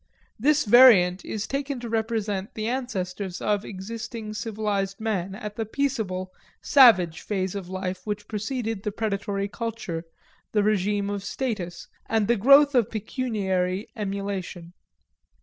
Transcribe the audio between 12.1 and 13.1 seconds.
the growth of